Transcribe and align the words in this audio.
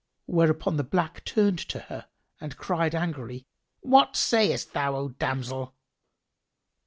Whereupon 0.25 0.77
the 0.77 0.83
black 0.83 1.23
turned 1.25 1.59
to 1.59 1.77
her 1.81 2.07
and 2.39 2.57
cried 2.57 2.95
angrily, 2.95 3.45
"What 3.81 4.15
sayst 4.15 4.73
thou, 4.73 4.95
O 4.95 5.09
damsel?" 5.09 5.75